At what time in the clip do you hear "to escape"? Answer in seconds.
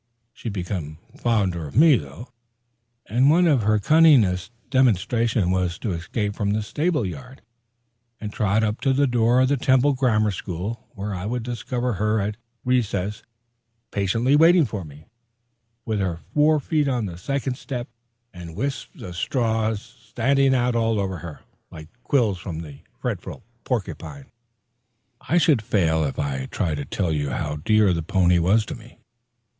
5.77-6.33